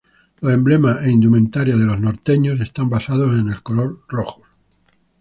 [0.39, 4.41] Los emblemas e indumentaria de los Norteños están basadas en el color rojo.